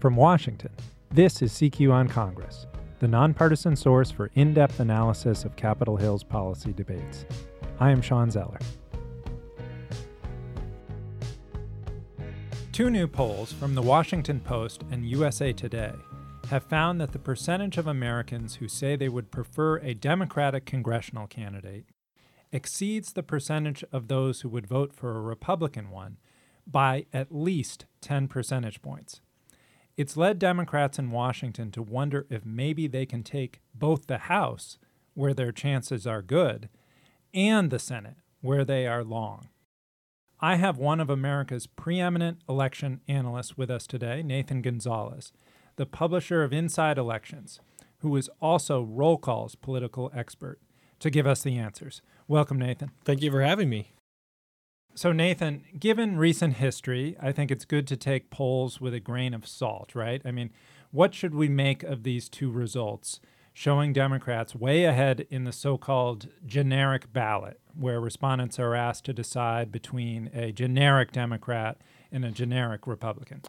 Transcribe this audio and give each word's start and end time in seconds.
From 0.00 0.16
Washington, 0.16 0.70
this 1.10 1.42
is 1.42 1.52
CQ 1.52 1.92
on 1.92 2.08
Congress, 2.08 2.66
the 3.00 3.06
nonpartisan 3.06 3.76
source 3.76 4.10
for 4.10 4.30
in 4.34 4.54
depth 4.54 4.80
analysis 4.80 5.44
of 5.44 5.56
Capitol 5.56 5.98
Hill's 5.98 6.24
policy 6.24 6.72
debates. 6.72 7.26
I 7.78 7.90
am 7.90 8.00
Shawn 8.00 8.30
Zeller. 8.30 8.58
Two 12.72 12.88
new 12.88 13.06
polls 13.06 13.52
from 13.52 13.74
the 13.74 13.82
Washington 13.82 14.40
Post 14.40 14.84
and 14.90 15.04
USA 15.04 15.52
Today 15.52 15.92
have 16.48 16.64
found 16.64 16.98
that 16.98 17.12
the 17.12 17.18
percentage 17.18 17.76
of 17.76 17.86
Americans 17.86 18.54
who 18.54 18.68
say 18.68 18.96
they 18.96 19.10
would 19.10 19.30
prefer 19.30 19.76
a 19.80 19.92
Democratic 19.92 20.64
congressional 20.64 21.26
candidate 21.26 21.84
exceeds 22.50 23.12
the 23.12 23.22
percentage 23.22 23.84
of 23.92 24.08
those 24.08 24.40
who 24.40 24.48
would 24.48 24.66
vote 24.66 24.94
for 24.94 25.14
a 25.14 25.20
Republican 25.20 25.90
one 25.90 26.16
by 26.66 27.04
at 27.12 27.30
least 27.30 27.84
10 28.00 28.28
percentage 28.28 28.80
points. 28.80 29.20
It's 30.00 30.16
led 30.16 30.38
Democrats 30.38 30.98
in 30.98 31.10
Washington 31.10 31.70
to 31.72 31.82
wonder 31.82 32.26
if 32.30 32.46
maybe 32.46 32.86
they 32.86 33.04
can 33.04 33.22
take 33.22 33.60
both 33.74 34.06
the 34.06 34.16
House, 34.16 34.78
where 35.12 35.34
their 35.34 35.52
chances 35.52 36.06
are 36.06 36.22
good, 36.22 36.70
and 37.34 37.68
the 37.68 37.78
Senate, 37.78 38.16
where 38.40 38.64
they 38.64 38.86
are 38.86 39.04
long. 39.04 39.50
I 40.40 40.56
have 40.56 40.78
one 40.78 41.00
of 41.00 41.10
America's 41.10 41.66
preeminent 41.66 42.38
election 42.48 43.02
analysts 43.08 43.58
with 43.58 43.70
us 43.70 43.86
today, 43.86 44.22
Nathan 44.22 44.62
Gonzalez, 44.62 45.34
the 45.76 45.84
publisher 45.84 46.42
of 46.42 46.54
Inside 46.54 46.96
Elections, 46.96 47.60
who 47.98 48.16
is 48.16 48.30
also 48.40 48.82
Roll 48.82 49.18
Call's 49.18 49.54
political 49.54 50.10
expert, 50.14 50.62
to 51.00 51.10
give 51.10 51.26
us 51.26 51.42
the 51.42 51.58
answers. 51.58 52.00
Welcome, 52.26 52.58
Nathan. 52.58 52.92
Thank 53.04 53.20
you 53.20 53.30
for 53.30 53.42
having 53.42 53.68
me. 53.68 53.92
So, 55.00 55.12
Nathan, 55.12 55.64
given 55.78 56.18
recent 56.18 56.56
history, 56.56 57.16
I 57.18 57.32
think 57.32 57.50
it's 57.50 57.64
good 57.64 57.86
to 57.86 57.96
take 57.96 58.28
polls 58.28 58.82
with 58.82 58.92
a 58.92 59.00
grain 59.00 59.32
of 59.32 59.48
salt, 59.48 59.94
right? 59.94 60.20
I 60.26 60.30
mean, 60.30 60.50
what 60.90 61.14
should 61.14 61.34
we 61.34 61.48
make 61.48 61.82
of 61.82 62.02
these 62.02 62.28
two 62.28 62.50
results 62.50 63.18
showing 63.54 63.94
Democrats 63.94 64.54
way 64.54 64.84
ahead 64.84 65.26
in 65.30 65.44
the 65.44 65.52
so 65.52 65.78
called 65.78 66.28
generic 66.44 67.14
ballot, 67.14 67.58
where 67.74 67.98
respondents 67.98 68.58
are 68.58 68.74
asked 68.74 69.06
to 69.06 69.14
decide 69.14 69.72
between 69.72 70.28
a 70.34 70.52
generic 70.52 71.12
Democrat 71.12 71.78
and 72.12 72.22
a 72.22 72.30
generic 72.30 72.86
Republican? 72.86 73.40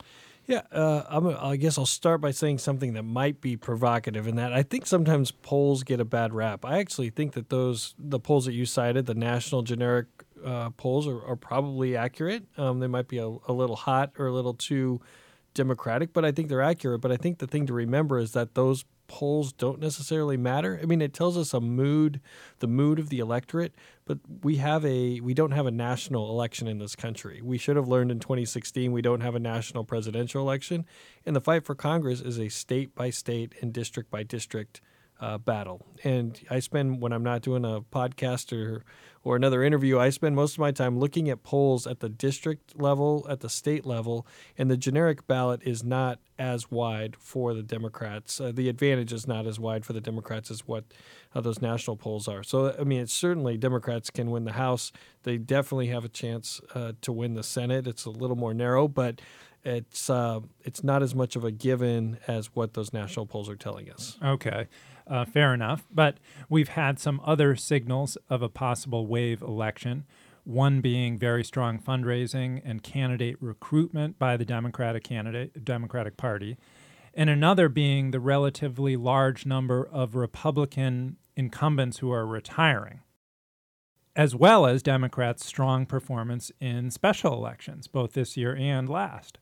Yeah, 0.46 0.62
uh, 0.72 1.36
i 1.42 1.58
guess 1.58 1.78
I'll 1.78 1.86
start 1.86 2.22
by 2.22 2.32
saying 2.32 2.60
something 2.60 2.94
that 2.94 3.04
might 3.04 3.42
be 3.42 3.58
provocative 3.58 4.26
in 4.26 4.38
that 4.38 4.54
I 4.54 4.64
think 4.64 4.86
sometimes 4.86 5.32
polls 5.32 5.84
get 5.84 6.00
a 6.00 6.06
bad 6.06 6.34
rap. 6.34 6.64
I 6.64 6.80
actually 6.80 7.10
think 7.10 7.34
that 7.34 7.50
those 7.50 7.94
the 8.00 8.22
polls 8.22 8.46
that 8.46 8.54
you 8.54 8.66
cited, 8.66 9.06
the 9.06 9.14
national 9.14 9.64
generic 9.64 10.08
uh, 10.44 10.70
polls 10.72 11.08
are, 11.08 11.24
are, 11.26 11.36
probably 11.36 11.96
accurate. 11.96 12.46
Um, 12.58 12.80
they 12.80 12.88
might 12.88 13.08
be 13.08 13.18
a, 13.18 13.26
a, 13.26 13.54
little 13.54 13.76
hot 13.76 14.12
or 14.18 14.28
a 14.28 14.32
little 14.32 14.54
too 14.54 15.02
democratic, 15.54 16.14
but 16.14 16.26
I 16.26 16.32
think 16.32 16.50
they're 16.50 16.62
accurate. 16.62 17.02
But 17.02 17.12
I 17.12 17.18
think 17.18 17.40
the 17.40 17.48
thing 17.48 17.66
to 17.68 17.74
remember 17.74 18.18
is 18.20 18.32
that 18.34 18.56
those 18.56 18.86
polls 19.08 19.52
don't 19.52 19.80
necessarily 19.80 20.38
matter. 20.38 20.80
I 20.82 20.86
mean, 20.86 21.02
it 21.02 21.14
tells 21.14 21.38
us 21.38 21.54
a 21.54 21.60
mood, 21.60 22.22
the 22.60 22.68
mood 22.68 22.98
of 22.98 23.10
the 23.10 23.20
electorate, 23.20 23.76
but 24.06 24.20
we 24.42 24.56
have 24.58 24.86
a 24.86 25.20
we 25.20 25.34
don't 25.34 25.52
have 25.52 25.66
a 25.66 25.72
national 25.72 26.30
election 26.30 26.68
in 26.68 26.80
this 26.80 26.96
country. 26.96 27.42
We 27.44 27.58
should 27.58 27.76
have 27.76 27.90
learned 27.90 28.12
in 28.12 28.20
2016 28.20 28.92
we 28.92 29.02
don't 29.02 29.20
have 29.20 29.36
a 29.36 29.40
national 29.40 29.84
presidential 29.84 30.42
election, 30.42 30.86
and 31.26 31.36
the 31.36 31.42
fight 31.42 31.66
for 31.66 31.76
Congress 31.76 32.22
is 32.22 32.40
a 32.40 32.48
state 32.48 32.96
by 32.96 33.10
state 33.10 33.54
and 33.62 33.74
district 33.74 34.10
by 34.10 34.24
district 34.24 34.80
uh, 35.22 35.38
battle. 35.38 35.86
And 36.04 36.40
I 36.50 36.60
spend 36.60 37.02
when 37.02 37.14
I'm 37.14 37.24
not 37.24 37.42
doing 37.42 37.64
a 37.64 37.82
podcast 37.82 38.52
or 38.58 38.84
or 39.24 39.36
another 39.36 39.64
interview, 39.64 40.00
I 40.00 40.10
spend 40.10 40.36
most 40.36 40.54
of 40.54 40.60
my 40.60 40.72
time 40.72 40.98
looking 40.98 41.30
at 41.30 41.44
polls 41.44 41.86
at 41.86 42.00
the 42.00 42.10
district 42.10 42.80
level, 42.82 43.26
at 43.30 43.42
the 43.42 43.50
state 43.50 43.86
level, 43.86 44.26
and 44.58 44.70
the 44.70 44.78
generic 44.78 45.28
ballot 45.28 45.62
is 45.64 45.84
not 45.84 46.20
as 46.40 46.72
wide 46.72 47.16
for 47.20 47.54
the 47.54 47.62
Democrats. 47.62 48.42
Uh, 48.42 48.52
the 48.52 48.68
advantage 48.68 49.14
is 49.14 49.28
not 49.28 49.46
as 49.46 49.60
wide 49.60 49.86
for 49.86 49.94
the 49.94 50.02
Democrats 50.02 50.50
as 50.50 50.68
what 50.68 50.86
uh, 51.36 51.42
those 51.42 51.62
national 51.62 51.98
polls 51.98 52.28
are. 52.28 52.42
So, 52.42 52.76
I 52.80 52.84
mean, 52.84 53.02
it's 53.02 53.14
certainly 53.14 53.58
Democrats 53.58 54.10
can 54.10 54.32
win 54.32 54.46
the 54.46 54.54
House. 54.54 54.92
They 55.22 55.38
definitely 55.38 55.88
have 55.88 56.04
a 56.04 56.10
chance 56.10 56.60
uh, 56.74 56.94
to 57.02 57.12
win 57.12 57.36
the 57.36 57.44
Senate. 57.44 57.86
It's 57.86 58.06
a 58.06 58.10
little 58.10 58.36
more 58.36 58.56
narrow, 58.56 58.88
but 58.88 59.22
it's 59.64 60.10
uh, 60.10 60.40
it's 60.64 60.84
not 60.84 61.04
as 61.04 61.14
much 61.14 61.36
of 61.36 61.44
a 61.44 61.52
given 61.52 62.18
as 62.28 62.48
what 62.56 62.74
those 62.74 62.92
national 62.92 63.28
polls 63.28 63.48
are 63.48 63.56
telling 63.56 63.92
us. 63.92 64.18
Okay 64.24 64.68
uh, 65.08 65.26
fair 65.26 65.54
enough. 65.54 65.88
But 65.92 66.18
we've 66.50 66.70
had 66.70 67.00
some 67.00 67.22
other 67.24 67.56
signals 67.56 68.18
of 68.30 68.42
a 68.42 68.50
possible 68.50 69.08
wave 69.08 69.42
election. 69.42 70.06
One 70.44 70.82
being 70.82 71.18
very 71.18 71.44
strong 71.44 71.80
fundraising 71.80 72.62
and 72.66 72.82
candidate 72.82 73.38
recruitment 73.40 74.18
by 74.18 74.38
the 74.38 74.46
Democratic 74.46 75.04
candidate 75.04 75.64
Democratic 75.64 76.18
Party, 76.18 76.58
and 77.14 77.30
another 77.30 77.70
being 77.70 78.12
the 78.12 78.20
relatively 78.20 78.96
large 78.96 79.46
number 79.46 79.88
of 79.92 80.16
Republican 80.16 81.18
incumbents 81.36 82.00
who 82.00 82.12
are 82.12 82.26
retiring, 82.26 83.02
as 84.16 84.36
well 84.36 84.66
as 84.66 84.82
Democrats' 84.82 85.46
strong 85.46 85.86
performance 85.86 86.52
in 86.60 86.90
special 86.90 87.34
elections, 87.34 87.88
both 87.88 88.14
this 88.14 88.36
year 88.36 88.56
and 88.56 88.90
last. 88.90 89.38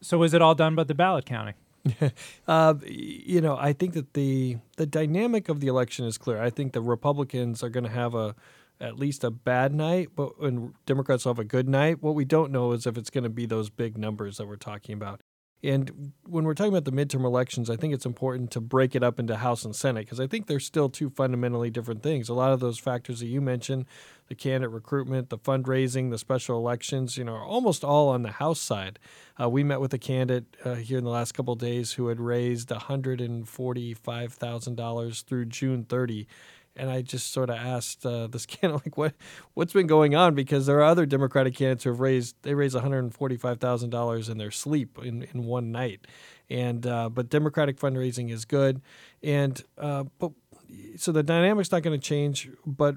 So, 0.00 0.22
is 0.22 0.34
it 0.34 0.42
all 0.42 0.54
done 0.54 0.74
but 0.74 0.88
the 0.88 0.94
ballot 0.94 1.24
counting? 1.24 1.54
uh, 2.48 2.74
you 2.86 3.40
know, 3.40 3.56
I 3.56 3.72
think 3.72 3.94
that 3.94 4.14
the 4.14 4.58
the 4.76 4.86
dynamic 4.86 5.48
of 5.48 5.60
the 5.60 5.66
election 5.68 6.06
is 6.06 6.18
clear. 6.18 6.40
I 6.40 6.50
think 6.50 6.72
the 6.72 6.80
Republicans 6.80 7.62
are 7.62 7.68
going 7.68 7.84
to 7.84 7.90
have 7.90 8.14
a 8.14 8.34
at 8.80 8.98
least 8.98 9.22
a 9.24 9.30
bad 9.30 9.72
night, 9.74 10.10
but 10.16 10.32
and 10.40 10.74
Democrats 10.86 11.24
will 11.24 11.34
have 11.34 11.38
a 11.38 11.44
good 11.44 11.68
night. 11.68 12.02
What 12.02 12.14
we 12.14 12.24
don't 12.24 12.50
know 12.50 12.72
is 12.72 12.86
if 12.86 12.96
it's 12.96 13.10
going 13.10 13.24
to 13.24 13.30
be 13.30 13.46
those 13.46 13.70
big 13.70 13.98
numbers 13.98 14.38
that 14.38 14.46
we're 14.46 14.56
talking 14.56 14.94
about. 14.94 15.20
And 15.64 16.12
when 16.28 16.44
we're 16.44 16.52
talking 16.52 16.76
about 16.76 16.84
the 16.84 16.92
midterm 16.92 17.24
elections, 17.24 17.70
I 17.70 17.76
think 17.76 17.94
it's 17.94 18.04
important 18.04 18.50
to 18.50 18.60
break 18.60 18.94
it 18.94 19.02
up 19.02 19.18
into 19.18 19.36
House 19.36 19.64
and 19.64 19.74
Senate 19.74 20.04
because 20.04 20.20
I 20.20 20.26
think 20.26 20.46
they're 20.46 20.60
still 20.60 20.90
two 20.90 21.08
fundamentally 21.08 21.70
different 21.70 22.02
things. 22.02 22.28
A 22.28 22.34
lot 22.34 22.52
of 22.52 22.60
those 22.60 22.78
factors 22.78 23.20
that 23.20 23.28
you 23.28 23.40
mentioned, 23.40 23.86
the 24.28 24.34
candidate 24.34 24.70
recruitment, 24.70 25.30
the 25.30 25.38
fundraising, 25.38 26.10
the 26.10 26.18
special 26.18 26.58
elections, 26.58 27.16
you 27.16 27.24
know, 27.24 27.32
are 27.32 27.44
almost 27.44 27.82
all 27.82 28.10
on 28.10 28.20
the 28.22 28.32
House 28.32 28.60
side. 28.60 28.98
Uh, 29.40 29.48
we 29.48 29.64
met 29.64 29.80
with 29.80 29.94
a 29.94 29.98
candidate 29.98 30.54
uh, 30.64 30.74
here 30.74 30.98
in 30.98 31.04
the 31.04 31.10
last 31.10 31.32
couple 31.32 31.54
days 31.54 31.92
who 31.92 32.08
had 32.08 32.20
raised 32.20 32.68
$145,000 32.68 35.24
through 35.24 35.46
June 35.46 35.84
30 35.84 36.26
and 36.76 36.90
I 36.90 37.02
just 37.02 37.32
sort 37.32 37.50
of 37.50 37.56
asked 37.56 38.04
uh, 38.04 38.26
this 38.26 38.46
candidate 38.46 38.86
like 38.86 38.96
what 38.96 39.14
what's 39.54 39.72
been 39.72 39.86
going 39.86 40.14
on? 40.14 40.34
Because 40.34 40.66
there 40.66 40.78
are 40.78 40.84
other 40.84 41.06
Democratic 41.06 41.54
candidates 41.54 41.84
who 41.84 41.90
have 41.90 42.00
raised 42.00 42.36
they 42.42 42.54
raised 42.54 42.74
one 42.74 42.82
hundred 42.82 43.14
forty 43.14 43.36
five 43.36 43.58
thousand 43.60 43.90
dollars 43.90 44.28
in 44.28 44.38
their 44.38 44.50
sleep 44.50 44.98
in, 45.02 45.22
in 45.32 45.44
one 45.44 45.72
night, 45.72 46.06
and 46.50 46.86
uh, 46.86 47.08
but 47.08 47.28
Democratic 47.28 47.78
fundraising 47.78 48.30
is 48.30 48.44
good, 48.44 48.80
and 49.22 49.62
uh, 49.78 50.04
but 50.18 50.32
so 50.96 51.12
the 51.12 51.22
dynamic's 51.22 51.70
not 51.70 51.82
going 51.82 51.98
to 51.98 52.04
change, 52.04 52.48
but 52.66 52.96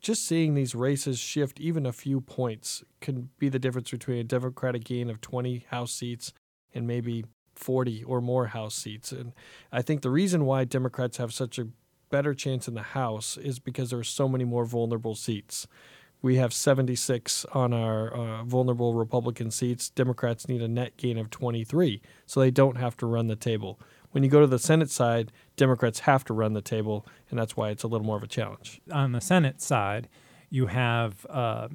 just 0.00 0.26
seeing 0.26 0.54
these 0.54 0.74
races 0.74 1.18
shift 1.18 1.60
even 1.60 1.84
a 1.84 1.92
few 1.92 2.20
points 2.20 2.82
can 3.00 3.28
be 3.38 3.48
the 3.48 3.58
difference 3.58 3.90
between 3.90 4.18
a 4.18 4.24
Democratic 4.24 4.84
gain 4.84 5.10
of 5.10 5.20
twenty 5.20 5.66
House 5.70 5.92
seats 5.92 6.32
and 6.72 6.86
maybe 6.86 7.24
40 7.56 8.04
or 8.04 8.20
more 8.20 8.46
House 8.46 8.74
seats. 8.74 9.12
And 9.12 9.32
I 9.70 9.82
think 9.82 10.02
the 10.02 10.10
reason 10.10 10.46
why 10.46 10.64
Democrats 10.64 11.18
have 11.18 11.32
such 11.32 11.58
a 11.58 11.68
better 12.10 12.34
chance 12.34 12.68
in 12.68 12.74
the 12.74 12.82
House 12.82 13.36
is 13.36 13.58
because 13.58 13.90
there 13.90 13.98
are 13.98 14.04
so 14.04 14.28
many 14.28 14.44
more 14.44 14.64
vulnerable 14.64 15.14
seats. 15.14 15.66
We 16.22 16.36
have 16.36 16.52
76 16.52 17.46
on 17.52 17.72
our 17.72 18.12
uh, 18.12 18.44
vulnerable 18.44 18.94
Republican 18.94 19.50
seats. 19.50 19.88
Democrats 19.88 20.48
need 20.48 20.60
a 20.60 20.68
net 20.68 20.96
gain 20.98 21.16
of 21.16 21.30
23, 21.30 22.02
so 22.26 22.40
they 22.40 22.50
don't 22.50 22.76
have 22.76 22.96
to 22.98 23.06
run 23.06 23.28
the 23.28 23.36
table. 23.36 23.80
When 24.10 24.22
you 24.22 24.28
go 24.28 24.40
to 24.40 24.46
the 24.46 24.58
Senate 24.58 24.90
side, 24.90 25.32
Democrats 25.56 26.00
have 26.00 26.24
to 26.24 26.34
run 26.34 26.52
the 26.52 26.60
table, 26.60 27.06
and 27.30 27.38
that's 27.38 27.56
why 27.56 27.70
it's 27.70 27.84
a 27.84 27.88
little 27.88 28.06
more 28.06 28.16
of 28.16 28.22
a 28.22 28.28
challenge. 28.28 28.80
On 28.92 29.12
the 29.12 29.20
Senate 29.20 29.62
side, 29.62 30.08
you 30.50 30.66
have 30.66 31.24
uh, 31.30 31.68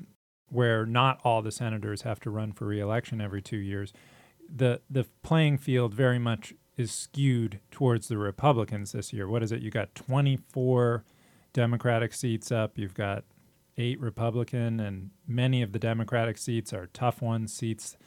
where 0.49 0.85
not 0.85 1.19
all 1.23 1.41
the 1.41 1.51
senators 1.51 2.03
have 2.03 2.19
to 2.19 2.29
run 2.29 2.51
for 2.51 2.65
reelection 2.65 3.21
every 3.21 3.41
two 3.41 3.57
years. 3.57 3.93
The 4.53 4.81
the 4.89 5.07
playing 5.23 5.57
field 5.57 5.93
very 5.93 6.19
much 6.19 6.53
is 6.77 6.91
skewed 6.91 7.59
towards 7.71 8.07
the 8.07 8.17
Republicans 8.17 8.91
this 8.91 9.13
year. 9.13 9.27
What 9.27 9.43
is 9.43 9.51
it? 9.51 9.61
You 9.61 9.71
got 9.71 9.95
24 9.95 11.03
Democratic 11.53 12.13
seats 12.13 12.51
up. 12.51 12.77
You've 12.77 12.93
got 12.93 13.23
eight 13.77 13.99
Republican, 13.99 14.79
and 14.79 15.11
many 15.27 15.61
of 15.61 15.71
the 15.71 15.79
Democratic 15.79 16.37
seats 16.37 16.73
are 16.73 16.87
tough 16.87 17.21
ones, 17.21 17.53
seats 17.53 17.97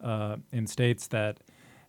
uh, 0.00 0.36
in 0.52 0.66
states 0.66 1.06
that 1.08 1.38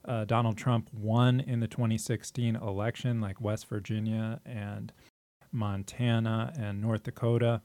uh, 0.06 0.26
Donald 0.26 0.58
Trump 0.58 0.90
won 0.94 1.40
in 1.40 1.60
the 1.60 1.68
2016 1.68 2.56
election, 2.56 3.22
like 3.22 3.42
West 3.42 3.68
Virginia 3.68 4.40
and 4.46 4.92
Montana 5.52 6.54
and 6.58 6.82
North 6.82 7.04
Dakota. 7.04 7.62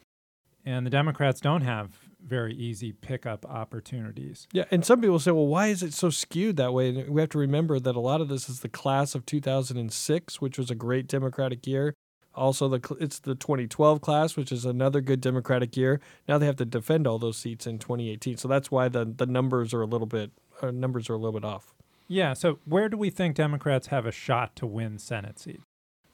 And 0.67 0.87
the 0.87 0.91
Democrats 0.91 1.41
don't 1.41 1.61
have 1.61 1.99
very 2.25 2.55
easy 2.55 2.93
pickup 2.93 3.45
opportunities. 3.47 4.49
Yeah, 4.53 4.65
and 4.71 4.85
some 4.85 5.01
people 5.01 5.19
say, 5.19 5.31
well, 5.31 5.47
why 5.47 5.67
is 5.69 5.83
it 5.83 5.93
so 5.93 6.11
skewed 6.11 6.57
that 6.57 6.73
way? 6.73 6.89
And 6.89 7.11
we 7.11 7.21
have 7.21 7.31
to 7.31 7.39
remember 7.39 7.79
that 7.79 7.95
a 7.95 8.01
lot 8.01 8.21
of 8.21 8.29
this 8.29 8.49
is 8.49 8.61
the 8.61 8.69
class 8.69 9.15
of 9.15 9.27
2006, 9.27 10.41
which 10.41 10.59
was 10.59 10.71
a 10.71 10.75
great 10.75 11.07
Democratic 11.07 11.67
year. 11.67 11.95
Also, 12.35 12.69
the 12.69 12.97
it's 12.99 13.21
the 13.21 13.37
2012 13.37 14.01
class, 14.01 14.37
which 14.37 14.51
is 14.51 14.65
another 14.65 15.01
good 15.01 15.21
Democratic 15.21 15.77
year. 15.77 16.01
Now 16.27 16.39
they 16.39 16.47
have 16.47 16.57
to 16.57 16.65
defend 16.65 17.07
all 17.07 17.19
those 17.19 17.37
seats 17.37 17.67
in 17.67 17.79
2018, 17.79 18.39
so 18.39 18.49
that's 18.49 18.73
why 18.73 18.89
the 18.89 19.05
the 19.05 19.27
numbers 19.27 19.73
are 19.73 19.83
a 19.83 19.87
little 19.87 20.07
bit 20.07 20.33
uh, 20.61 20.73
numbers 20.73 21.09
are 21.09 21.15
a 21.15 21.17
little 21.17 21.39
bit 21.39 21.45
off. 21.45 21.75
Yeah. 22.09 22.33
So 22.33 22.59
where 22.65 22.89
do 22.89 22.97
we 22.97 23.11
think 23.11 23.37
Democrats 23.37 23.89
have 23.89 24.05
a 24.05 24.13
shot 24.13 24.57
to 24.57 24.67
win 24.67 24.99
Senate 24.99 25.39
seats? 25.39 25.63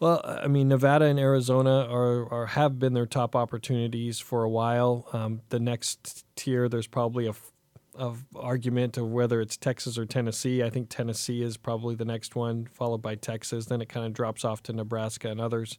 Well, 0.00 0.22
I 0.24 0.48
mean, 0.48 0.68
Nevada 0.68 1.04
and 1.04 1.20
Arizona 1.20 1.86
are, 1.88 2.26
are 2.32 2.46
have 2.46 2.78
been 2.78 2.94
their 2.94 3.06
top 3.06 3.36
opportunities 3.36 4.18
for 4.18 4.42
a 4.42 4.48
while. 4.48 5.06
Um, 5.12 5.42
the 5.50 5.60
next 5.60 6.24
tier, 6.36 6.68
there's 6.68 6.86
probably 6.86 7.26
a 7.26 7.34
of 7.94 8.24
argument 8.34 8.96
of 8.96 9.08
whether 9.08 9.42
it's 9.42 9.58
Texas 9.58 9.98
or 9.98 10.06
Tennessee. 10.06 10.62
I 10.62 10.70
think 10.70 10.88
Tennessee 10.88 11.42
is 11.42 11.58
probably 11.58 11.94
the 11.94 12.04
next 12.06 12.34
one, 12.34 12.66
followed 12.72 13.02
by 13.02 13.14
Texas. 13.14 13.66
Then 13.66 13.82
it 13.82 13.90
kind 13.90 14.06
of 14.06 14.14
drops 14.14 14.42
off 14.42 14.62
to 14.64 14.72
Nebraska 14.72 15.28
and 15.28 15.40
others. 15.40 15.76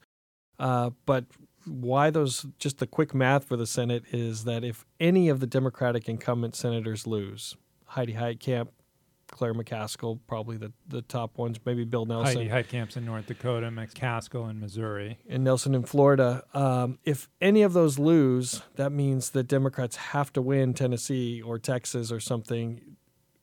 Uh, 0.60 0.92
but 1.08 1.26
why 1.66 2.12
those? 2.12 2.46
Just 2.60 2.78
the 2.78 2.86
quick 2.86 3.16
math 3.16 3.46
for 3.46 3.58
the 3.58 3.66
Senate 3.66 4.04
is 4.12 4.44
that 4.44 4.64
if 4.64 4.86
any 5.00 5.30
of 5.30 5.40
the 5.40 5.48
Democratic 5.48 6.08
incumbent 6.08 6.56
senators 6.56 7.08
lose, 7.08 7.56
Heidi 7.86 8.14
Heitkamp, 8.14 8.68
Claire 9.32 9.54
McCaskill, 9.54 10.20
probably 10.28 10.58
the, 10.58 10.72
the 10.88 11.02
top 11.02 11.38
ones. 11.38 11.58
Maybe 11.66 11.84
Bill 11.84 12.06
Nelson. 12.06 12.38
Heidi 12.38 12.50
Heitkamp's 12.50 12.98
in 12.98 13.06
North 13.06 13.26
Dakota, 13.26 13.68
McCaskill 13.70 14.50
in 14.50 14.60
Missouri. 14.60 15.18
And 15.28 15.44
Nelson 15.44 15.74
in 15.74 15.84
Florida. 15.84 16.44
Um, 16.54 17.00
if 17.04 17.30
any 17.40 17.64
of 17.64 17.74
those 17.74 17.98
lose, 17.98 18.62
that 18.76 18.92
means 18.92 19.32
that 19.32 19.44
Democrats 19.44 19.96
have 19.96 20.32
to 20.34 20.42
win 20.42 20.74
Tennessee 20.74 21.42
or 21.42 21.58
Texas 21.58 22.12
or 22.12 22.20
something 22.20 22.82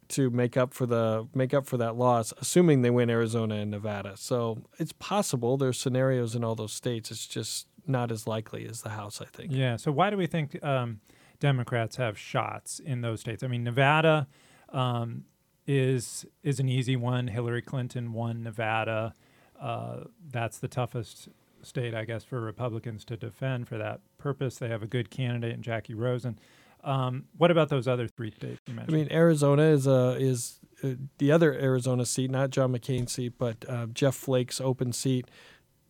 to 0.09 0.31
make 0.31 0.57
up 0.57 0.73
for 0.73 0.87
the 0.87 1.29
make 1.35 1.53
up 1.53 1.67
for 1.67 1.77
that 1.77 1.97
loss, 1.97 2.33
assuming 2.41 2.83
they 2.83 2.91
win 2.91 3.11
Arizona 3.11 3.57
and 3.57 3.71
Nevada. 3.71 4.17
So 4.17 4.63
it's 4.79 4.93
possible. 4.93 5.57
There's 5.57 5.79
scenarios 5.79 6.35
in 6.35 6.45
all 6.45 6.55
those 6.55 6.73
states. 6.73 7.11
It's 7.11 7.27
just 7.27 7.67
not 7.87 8.11
as 8.11 8.27
likely 8.27 8.67
as 8.67 8.83
the 8.83 8.91
House, 8.91 9.21
I 9.21 9.27
think. 9.27 9.53
Yeah. 9.53 9.77
So 9.77 9.93
why 9.93 10.11
do 10.11 10.17
we 10.17 10.27
think 10.27 10.63
um, 10.65 11.01
Democrats 11.41 11.97
have 11.97 12.19
shots 12.19 12.79
in 12.79 13.01
those 13.01 13.21
states? 13.21 13.43
I 13.43 13.49
mean, 13.49 13.65
Nevada. 13.65 14.27
Um, 14.71 15.25
is 15.69 16.27
is 16.43 16.59
an 16.59 16.69
easy 16.69 16.97
one. 16.97 17.29
Hillary 17.29 17.63
Clinton 17.63 18.13
won 18.13 18.43
Nevada. 18.43 19.15
Uh, 19.61 20.05
that's 20.31 20.59
the 20.59 20.69
toughest 20.69 21.29
state, 21.63 21.95
I 21.95 22.05
guess, 22.05 22.25
for 22.25 22.41
Republicans 22.41 23.05
to 23.05 23.17
defend 23.17 23.69
for 23.69 23.77
that 23.77 24.01
purpose. 24.17 24.57
They 24.57 24.69
have 24.69 24.83
a 24.83 24.87
good 24.87 25.11
candidate 25.11 25.55
in 25.55 25.63
Jackie 25.63 25.95
Rosen. 25.95 26.39
Um, 26.83 27.25
what 27.37 27.51
about 27.51 27.69
those 27.69 27.87
other 27.87 28.09
three 28.09 28.31
states 28.31 28.61
you 28.67 28.75
mentioned? 28.75 28.95
I 28.95 28.99
mean, 28.99 29.09
Arizona 29.13 29.63
is 29.63 29.87
uh, 29.87 30.17
is 30.19 30.59
uh, 30.83 30.95
the 31.19 31.31
other 31.31 31.53
Arizona 31.53 32.07
seat, 32.07 32.31
not 32.31 32.51
John 32.51 32.73
McCain's 32.73 33.13
seat, 33.13 33.35
but 33.37 33.65
uh, 33.69 33.87
Jeff 33.93 34.15
Flake's 34.15 34.61
open 34.61 34.93
seat. 34.93 35.27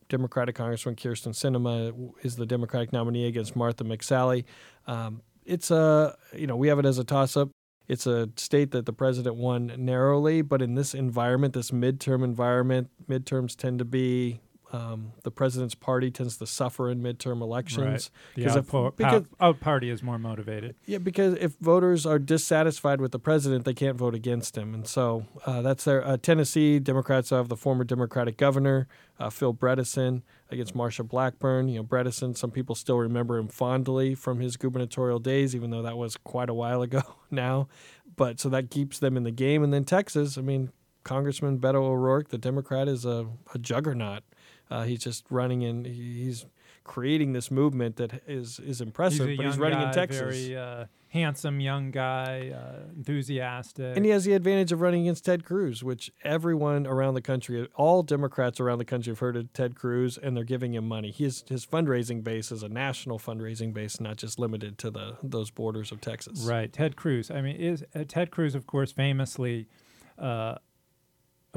Democratic 0.09 0.55
Congressman 0.55 0.97
Kyrsten 0.97 1.35
Sinema 1.35 2.13
is 2.23 2.37
the 2.37 2.47
Democratic 2.47 2.93
nominee 2.95 3.27
against 3.27 3.55
Martha 3.55 3.85
McSally. 3.85 4.45
Um, 4.87 5.21
it's 5.45 5.71
a 5.71 6.17
you 6.35 6.47
know 6.47 6.57
we 6.57 6.69
have 6.69 6.79
it 6.79 6.87
as 6.87 6.99
a 6.99 7.05
toss 7.05 7.37
up. 7.37 7.51
It's 7.89 8.07
a 8.07 8.29
state 8.37 8.71
that 8.73 8.85
the 8.85 8.93
president 8.93 9.37
won 9.37 9.73
narrowly, 9.79 10.43
but 10.43 10.61
in 10.61 10.75
this 10.75 10.95
environment, 10.95 11.55
this 11.55 11.71
midterm 11.71 12.23
environment, 12.23 12.91
midterms 13.09 13.57
tend 13.57 13.79
to 13.79 13.85
be 13.87 14.41
um, 14.73 15.13
the 15.23 15.31
president's 15.31 15.75
party 15.75 16.11
tends 16.11 16.37
to 16.39 16.47
suffer 16.47 16.91
in 16.91 17.03
midterm 17.03 17.41
elections. 17.41 18.11
Right. 18.37 18.45
The 18.47 18.59
out, 18.59 18.97
because, 18.97 19.25
out 19.41 19.61
party 19.61 19.91
is 19.91 20.03
more 20.03 20.19
motivated. 20.19 20.75
Yeah, 20.85 20.99
because 20.99 21.35
if 21.35 21.57
voters 21.61 22.05
are 22.05 22.19
dissatisfied 22.19 23.01
with 23.01 23.13
the 23.13 23.19
president, 23.19 23.65
they 23.65 23.75
can't 23.75 23.97
vote 23.97 24.15
against 24.15 24.57
him, 24.57 24.75
and 24.75 24.87
so 24.87 25.27
uh, 25.47 25.63
that's 25.63 25.85
their 25.85 26.07
uh, 26.07 26.17
Tennessee 26.17 26.79
Democrats 26.79 27.31
have 27.31 27.49
the 27.49 27.57
former 27.57 27.85
Democratic 27.85 28.37
governor 28.37 28.89
uh, 29.19 29.31
Phil 29.31 29.55
Bredesen 29.55 30.23
against 30.51 30.75
Marsha 30.75 31.07
Blackburn. 31.07 31.69
You 31.69 31.79
know, 31.79 31.85
Bredesen, 31.85 32.37
some 32.37 32.51
people 32.51 32.75
still 32.75 32.99
remember 32.99 33.39
him 33.39 33.49
fondly 33.49 34.15
from 34.15 34.41
his 34.41 34.57
gubernatorial 34.57 35.19
days, 35.19 35.55
even 35.55 35.71
though 35.71 35.83
that 35.83 35.97
was 35.97 36.17
quite 36.17 36.49
a 36.49 36.55
while 36.55 36.83
ago 36.83 37.03
now. 37.31 37.69
But 38.17 38.41
so 38.41 38.49
that 38.49 38.71
keeps 38.71 38.99
them 38.99 39.17
in 39.17 39.25
the 39.25 39.31
game. 39.31 39.63
And 39.63 39.73
then 39.73 39.85
Texas, 39.85 40.39
I 40.39 40.41
mean, 40.41 40.71
Congressman 41.05 41.59
Beto 41.59 41.77
O'Rourke, 41.77 42.29
the 42.29 42.39
Democrat, 42.39 42.89
is 42.89 43.05
a, 43.05 43.27
a 43.55 43.59
juggernaut. 43.59 44.23
Uh, 44.71 44.85
he's 44.85 45.01
just 45.01 45.25
running 45.31 45.63
in. 45.63 45.85
He's 45.85 46.47
creating 46.85 47.35
this 47.35 47.51
movement 47.51 47.97
that 47.97 48.23
is 48.27 48.59
is 48.59 48.81
impressive. 48.81 49.29
He's 49.29 49.37
but 49.37 49.47
he's 49.47 49.59
running 49.59 49.79
guy, 49.79 49.89
in 49.89 49.95
Texas. 49.95 50.21
Very 50.21 50.57
uh, 50.57 50.85
handsome 51.11 51.61
young 51.61 51.91
guy, 51.91 52.51
uh, 52.51 52.89
enthusiastic, 52.97 53.97
and 53.97 54.05
he 54.05 54.11
has 54.11 54.25
the 54.25 54.33
advantage 54.33 54.73
of 54.73 54.81
running 54.81 55.03
against 55.03 55.25
Ted 55.25 55.45
Cruz, 55.45 55.85
which 55.85 56.11
everyone 56.25 56.87
around 56.87 57.15
the 57.15 57.23
country, 57.23 57.69
all 57.77 58.03
Democrats 58.03 58.59
around 58.59 58.79
the 58.79 58.85
country, 58.85 59.11
have 59.11 59.21
heard 59.21 59.37
of 59.37 59.53
Ted 59.53 59.77
Cruz, 59.77 60.19
and 60.19 60.37
they're 60.37 60.45
giving 60.45 60.75
him 60.75 60.89
money. 60.89 61.13
His 61.13 61.45
his 61.49 61.65
fundraising 61.65 62.25
base 62.25 62.51
is 62.51 62.63
a 62.63 62.69
national 62.69 63.19
fundraising 63.19 63.73
base, 63.73 64.01
not 64.01 64.17
just 64.17 64.39
limited 64.39 64.79
to 64.79 64.91
the 64.91 65.17
those 65.23 65.51
borders 65.51 65.93
of 65.93 66.01
Texas. 66.01 66.41
Right, 66.41 66.73
Ted 66.73 66.97
Cruz. 66.97 67.31
I 67.31 67.43
mean, 67.43 67.57
is 67.57 67.85
uh, 67.95 68.05
Ted 68.09 68.31
Cruz, 68.31 68.55
of 68.55 68.67
course, 68.67 68.93
famously. 68.93 69.69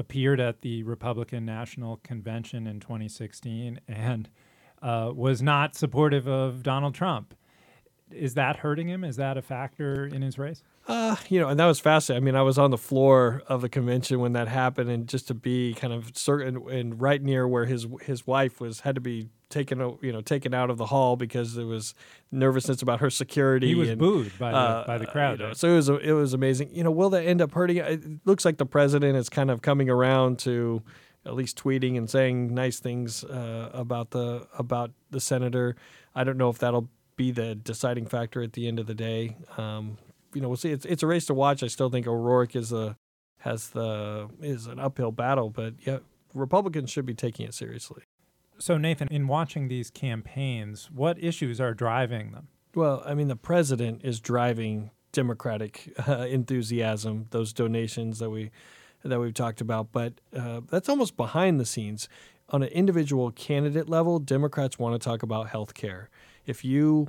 Appeared 0.02 0.40
at 0.40 0.62
the 0.62 0.82
Republican 0.82 1.44
National 1.44 1.98
Convention 1.98 2.66
in 2.66 2.80
2016 2.80 3.78
and 3.86 4.28
uh, 4.82 5.12
was 5.14 5.40
not 5.40 5.76
supportive 5.76 6.26
of 6.26 6.64
Donald 6.64 6.92
Trump. 6.92 7.36
Is 8.10 8.34
that 8.34 8.56
hurting 8.56 8.88
him? 8.88 9.04
Is 9.04 9.14
that 9.14 9.36
a 9.36 9.42
factor 9.42 10.04
in 10.04 10.20
his 10.20 10.40
race? 10.40 10.64
Uh, 10.88 11.14
you 11.28 11.38
know, 11.38 11.48
and 11.48 11.60
that 11.60 11.66
was 11.66 11.78
fascinating. 11.78 12.22
I 12.22 12.24
mean, 12.24 12.34
I 12.34 12.42
was 12.42 12.58
on 12.58 12.70
the 12.70 12.78
floor 12.78 13.42
of 13.46 13.60
the 13.60 13.68
convention 13.68 14.18
when 14.18 14.32
that 14.32 14.48
happened, 14.48 14.90
and 14.90 15.08
just 15.08 15.28
to 15.28 15.34
be 15.34 15.74
kind 15.74 15.92
of 15.92 16.16
certain 16.16 16.68
and 16.68 17.00
right 17.00 17.22
near 17.22 17.46
where 17.46 17.66
his 17.66 17.86
his 18.02 18.26
wife 18.26 18.60
was 18.60 18.80
had 18.80 18.96
to 18.96 19.00
be 19.00 19.28
taken, 19.48 19.78
you 20.00 20.12
know, 20.12 20.20
taken 20.20 20.54
out 20.54 20.70
of 20.70 20.78
the 20.78 20.86
hall 20.86 21.14
because 21.14 21.54
there 21.54 21.66
was 21.66 21.94
nervousness 22.32 22.82
about 22.82 23.00
her 23.00 23.10
security. 23.10 23.68
He 23.68 23.74
was 23.76 23.90
and, 23.90 23.98
booed 23.98 24.32
by 24.38 24.50
the 24.50 24.56
uh, 24.56 24.86
by 24.86 24.98
the 24.98 25.06
crowd. 25.06 25.38
You 25.38 25.48
know, 25.48 25.52
so 25.52 25.68
it 25.68 25.76
was 25.76 25.88
it 25.88 26.12
was 26.12 26.34
amazing. 26.34 26.74
You 26.74 26.82
know, 26.82 26.90
will 26.90 27.10
that 27.10 27.22
end 27.22 27.40
up 27.40 27.52
hurting? 27.52 27.76
It 27.76 28.26
looks 28.26 28.44
like 28.44 28.56
the 28.56 28.66
president 28.66 29.16
is 29.16 29.28
kind 29.28 29.52
of 29.52 29.62
coming 29.62 29.88
around 29.88 30.40
to 30.40 30.82
at 31.24 31.34
least 31.34 31.62
tweeting 31.62 31.96
and 31.96 32.10
saying 32.10 32.52
nice 32.52 32.80
things 32.80 33.22
uh, 33.22 33.70
about 33.72 34.10
the 34.10 34.48
about 34.58 34.90
the 35.10 35.20
senator. 35.20 35.76
I 36.14 36.24
don't 36.24 36.36
know 36.36 36.48
if 36.48 36.58
that'll 36.58 36.88
be 37.14 37.30
the 37.30 37.54
deciding 37.54 38.06
factor 38.06 38.42
at 38.42 38.54
the 38.54 38.66
end 38.66 38.80
of 38.80 38.86
the 38.86 38.94
day. 38.94 39.36
Um, 39.56 39.98
you 40.34 40.40
know, 40.40 40.48
we'll 40.48 40.56
see. 40.56 40.70
It's 40.70 40.84
it's 40.84 41.02
a 41.02 41.06
race 41.06 41.26
to 41.26 41.34
watch. 41.34 41.62
I 41.62 41.66
still 41.66 41.90
think 41.90 42.06
O'Rourke 42.06 42.56
is 42.56 42.72
a 42.72 42.96
has 43.38 43.70
the 43.70 44.28
is 44.40 44.66
an 44.66 44.78
uphill 44.78 45.12
battle, 45.12 45.50
but 45.50 45.74
yeah, 45.80 45.98
Republicans 46.34 46.90
should 46.90 47.06
be 47.06 47.14
taking 47.14 47.46
it 47.46 47.54
seriously. 47.54 48.02
So 48.58 48.78
Nathan, 48.78 49.08
in 49.08 49.26
watching 49.26 49.68
these 49.68 49.90
campaigns, 49.90 50.90
what 50.90 51.22
issues 51.22 51.60
are 51.60 51.74
driving 51.74 52.30
them? 52.30 52.48
Well, 52.74 53.02
I 53.04 53.14
mean, 53.14 53.28
the 53.28 53.36
president 53.36 54.02
is 54.04 54.20
driving 54.20 54.90
Democratic 55.12 55.92
uh, 56.08 56.26
enthusiasm, 56.28 57.26
those 57.30 57.52
donations 57.52 58.18
that 58.18 58.30
we 58.30 58.50
that 59.04 59.18
we've 59.18 59.34
talked 59.34 59.60
about, 59.60 59.90
but 59.90 60.14
uh, 60.36 60.60
that's 60.70 60.88
almost 60.88 61.16
behind 61.16 61.58
the 61.58 61.66
scenes. 61.66 62.08
On 62.50 62.62
an 62.62 62.68
individual 62.68 63.30
candidate 63.32 63.88
level, 63.88 64.18
Democrats 64.18 64.78
want 64.78 64.94
to 64.94 65.04
talk 65.04 65.22
about 65.22 65.48
health 65.48 65.74
care. 65.74 66.08
If 66.46 66.64
you 66.64 67.08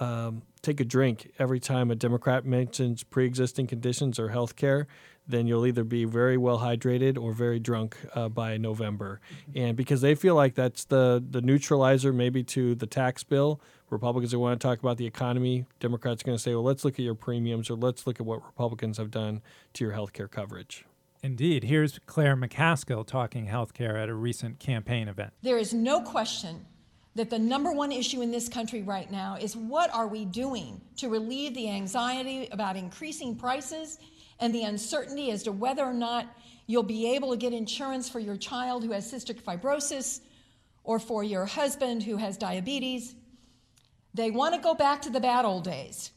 um, 0.00 0.42
take 0.62 0.80
a 0.80 0.84
drink 0.84 1.32
every 1.38 1.60
time 1.60 1.90
a 1.90 1.94
Democrat 1.94 2.44
mentions 2.44 3.02
pre 3.02 3.26
existing 3.26 3.66
conditions 3.66 4.18
or 4.18 4.28
health 4.28 4.56
care, 4.56 4.86
then 5.26 5.46
you'll 5.46 5.66
either 5.66 5.84
be 5.84 6.04
very 6.04 6.36
well 6.36 6.58
hydrated 6.58 7.18
or 7.18 7.32
very 7.32 7.58
drunk 7.58 7.96
uh, 8.14 8.28
by 8.28 8.56
November. 8.56 9.20
Mm-hmm. 9.50 9.58
And 9.58 9.76
because 9.76 10.00
they 10.00 10.14
feel 10.14 10.34
like 10.34 10.54
that's 10.54 10.86
the, 10.86 11.22
the 11.30 11.42
neutralizer 11.42 12.12
maybe 12.12 12.42
to 12.44 12.74
the 12.74 12.86
tax 12.86 13.22
bill, 13.22 13.60
Republicans 13.90 14.32
are 14.34 14.38
want 14.38 14.58
to 14.58 14.66
talk 14.66 14.78
about 14.78 14.96
the 14.96 15.06
economy. 15.06 15.66
Democrats 15.80 16.22
are 16.22 16.26
going 16.26 16.36
to 16.36 16.42
say, 16.42 16.54
well, 16.54 16.64
let's 16.64 16.84
look 16.84 16.94
at 16.94 17.04
your 17.04 17.14
premiums 17.14 17.70
or 17.70 17.74
let's 17.74 18.06
look 18.06 18.20
at 18.20 18.26
what 18.26 18.44
Republicans 18.44 18.98
have 18.98 19.10
done 19.10 19.42
to 19.74 19.84
your 19.84 19.92
health 19.92 20.12
care 20.12 20.28
coverage. 20.28 20.84
Indeed. 21.22 21.64
Here's 21.64 21.98
Claire 22.06 22.36
McCaskill 22.36 23.06
talking 23.06 23.46
health 23.46 23.74
care 23.74 23.96
at 23.96 24.08
a 24.08 24.14
recent 24.14 24.58
campaign 24.58 25.08
event. 25.08 25.32
There 25.42 25.58
is 25.58 25.74
no 25.74 26.00
question 26.00 26.66
that 27.18 27.30
the 27.30 27.38
number 27.38 27.72
one 27.72 27.90
issue 27.90 28.22
in 28.22 28.30
this 28.30 28.48
country 28.48 28.80
right 28.82 29.10
now 29.10 29.36
is 29.40 29.56
what 29.56 29.92
are 29.92 30.06
we 30.06 30.24
doing 30.24 30.80
to 30.96 31.08
relieve 31.08 31.52
the 31.54 31.68
anxiety 31.68 32.48
about 32.52 32.76
increasing 32.76 33.34
prices 33.34 33.98
and 34.38 34.54
the 34.54 34.62
uncertainty 34.62 35.32
as 35.32 35.42
to 35.42 35.50
whether 35.50 35.82
or 35.82 35.92
not 35.92 36.28
you'll 36.68 36.84
be 36.84 37.16
able 37.16 37.32
to 37.32 37.36
get 37.36 37.52
insurance 37.52 38.08
for 38.08 38.20
your 38.20 38.36
child 38.36 38.84
who 38.84 38.92
has 38.92 39.12
cystic 39.12 39.42
fibrosis 39.42 40.20
or 40.84 41.00
for 41.00 41.24
your 41.24 41.44
husband 41.44 42.04
who 42.04 42.18
has 42.18 42.36
diabetes. 42.36 43.16
They 44.14 44.30
want 44.30 44.54
to 44.54 44.60
go 44.60 44.74
back 44.74 45.02
to 45.02 45.10
the 45.10 45.18
bad 45.18 45.44
old 45.44 45.64
days. 45.64 46.12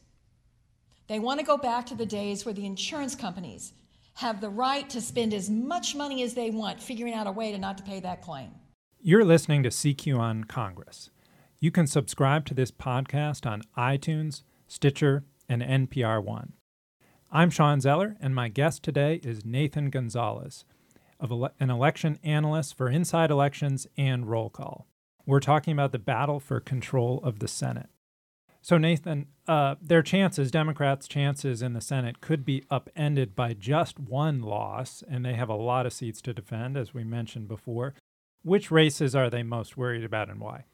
They 1.08 1.18
want 1.18 1.40
to 1.40 1.46
go 1.46 1.58
back 1.58 1.86
to 1.86 1.96
the 1.96 2.06
days 2.06 2.44
where 2.44 2.54
the 2.54 2.64
insurance 2.64 3.16
companies 3.16 3.72
have 4.14 4.40
the 4.40 4.50
right 4.50 4.88
to 4.90 5.00
spend 5.00 5.34
as 5.34 5.50
much 5.50 5.96
money 5.96 6.22
as 6.22 6.34
they 6.34 6.50
want 6.50 6.80
figuring 6.80 7.12
out 7.12 7.26
a 7.26 7.32
way 7.32 7.50
to 7.50 7.58
not 7.58 7.78
to 7.78 7.82
pay 7.82 7.98
that 7.98 8.22
claim. 8.22 8.52
You're 9.04 9.24
listening 9.24 9.64
to 9.64 9.68
CQ 9.68 10.16
on 10.16 10.44
Congress. 10.44 11.10
You 11.58 11.72
can 11.72 11.88
subscribe 11.88 12.46
to 12.46 12.54
this 12.54 12.70
podcast 12.70 13.50
on 13.50 13.62
iTunes, 13.76 14.44
Stitcher, 14.68 15.24
and 15.48 15.60
NPR 15.60 16.22
One. 16.22 16.52
I'm 17.28 17.50
Shawn 17.50 17.80
Zeller, 17.80 18.16
and 18.20 18.32
my 18.32 18.46
guest 18.46 18.84
today 18.84 19.16
is 19.24 19.44
Nathan 19.44 19.90
Gonzalez, 19.90 20.64
an 21.18 21.68
election 21.68 22.20
analyst 22.22 22.76
for 22.76 22.88
Inside 22.88 23.32
Elections 23.32 23.88
and 23.96 24.30
Roll 24.30 24.50
Call. 24.50 24.86
We're 25.26 25.40
talking 25.40 25.72
about 25.72 25.90
the 25.90 25.98
battle 25.98 26.38
for 26.38 26.60
control 26.60 27.18
of 27.24 27.40
the 27.40 27.48
Senate. 27.48 27.90
So, 28.60 28.78
Nathan, 28.78 29.26
uh, 29.48 29.74
their 29.82 30.02
chances, 30.02 30.52
Democrats' 30.52 31.08
chances 31.08 31.60
in 31.60 31.72
the 31.72 31.80
Senate, 31.80 32.20
could 32.20 32.44
be 32.44 32.62
upended 32.70 33.34
by 33.34 33.54
just 33.54 33.98
one 33.98 34.42
loss, 34.42 35.02
and 35.10 35.24
they 35.24 35.34
have 35.34 35.48
a 35.48 35.56
lot 35.56 35.86
of 35.86 35.92
seats 35.92 36.22
to 36.22 36.32
defend, 36.32 36.76
as 36.76 36.94
we 36.94 37.02
mentioned 37.02 37.48
before. 37.48 37.94
Which 38.42 38.70
races 38.70 39.14
are 39.14 39.30
they 39.30 39.42
most 39.42 39.76
worried 39.76 40.04
about 40.04 40.28
and 40.28 40.40
why? 40.40 40.64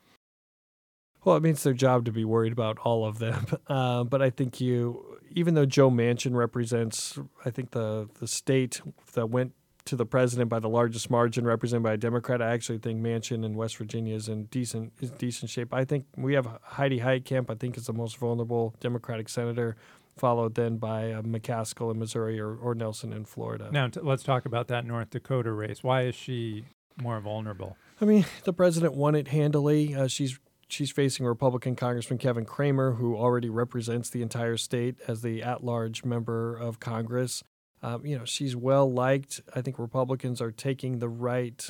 Well, 1.25 1.37
it 1.37 1.43
means 1.43 1.63
their 1.63 1.75
job 1.75 2.05
to 2.07 2.13
be 2.13 2.25
worried 2.25 2.53
about 2.53 2.79
all 2.79 3.05
of 3.05 3.19
them. 3.19 3.47
Uh, 3.69 4.03
but 4.03 4.23
I 4.23 4.31
think 4.31 4.63
you, 4.63 5.19
even 5.31 5.53
though 5.53 5.67
Joe 5.67 5.91
Manchin 5.91 6.35
represents, 6.35 7.19
I 7.45 7.51
think 7.51 7.73
the 7.73 8.09
the 8.19 8.27
state 8.27 8.81
that 9.13 9.29
went 9.29 9.53
to 9.85 9.95
the 9.95 10.07
president 10.07 10.49
by 10.49 10.59
the 10.59 10.71
largest 10.71 11.11
margin, 11.11 11.47
represented 11.47 11.83
by 11.83 11.93
a 11.93 11.97
Democrat, 11.99 12.41
I 12.41 12.53
actually 12.55 12.79
think 12.79 13.03
Manchin 13.03 13.45
in 13.45 13.57
West 13.57 13.77
Virginia 13.77 14.15
is 14.15 14.27
in 14.29 14.45
decent 14.45 14.95
is 15.01 15.11
decent 15.11 15.51
shape. 15.51 15.75
I 15.75 15.85
think 15.85 16.07
we 16.17 16.33
have 16.33 16.49
Heidi 16.63 17.01
Heitkamp. 17.01 17.51
I 17.51 17.57
think 17.57 17.77
is 17.77 17.87
the 17.87 17.93
most 17.93 18.17
vulnerable 18.17 18.75
Democratic 18.81 19.29
senator, 19.29 19.77
followed 20.17 20.55
then 20.55 20.79
by 20.79 21.13
uh, 21.13 21.21
McCaskill 21.21 21.93
in 21.93 21.99
Missouri 21.99 22.41
or, 22.41 22.55
or 22.57 22.75
Nelson 22.75 23.13
in 23.13 23.27
Florida. 23.27 23.69
Now 23.71 23.89
t- 23.89 24.01
let's 24.01 24.23
talk 24.23 24.47
about 24.47 24.69
that 24.69 24.87
North 24.87 25.11
Dakota 25.11 25.53
race. 25.53 25.83
Why 25.83 26.03
is 26.03 26.15
she 26.15 26.65
more 27.01 27.21
vulnerable? 27.21 27.77
I 28.01 28.05
mean, 28.05 28.25
the 28.45 28.53
president 28.53 28.95
won 28.95 29.15
it 29.15 29.29
handily. 29.29 29.95
Uh, 29.95 30.09
she's 30.09 30.39
she's 30.69 30.91
facing 30.91 31.27
Republican 31.27 31.77
Congressman 31.77 32.19
Kevin 32.19 32.45
Cramer, 32.45 32.93
who 32.93 33.17
already 33.17 33.49
represents 33.49 34.11
the 34.11 34.23
entire 34.23 34.57
state 34.57 34.97
as 35.09 35.23
the 35.23 35.43
at-large 35.43 36.05
member 36.05 36.57
of 36.57 36.79
Congress. 36.79 37.43
Um, 37.83 38.05
you 38.05 38.19
know, 38.19 38.25
she's 38.25 38.55
well 38.57 38.91
liked. 38.91 39.41
I 39.55 39.63
think 39.63 39.79
Republicans 39.79 40.41
are 40.41 40.51
taking 40.51 40.99
the 40.99 41.09
right 41.09 41.69